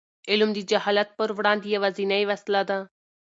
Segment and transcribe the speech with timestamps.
[0.31, 2.79] علم د جهالت پر وړاندې یوازینۍ وسله ده.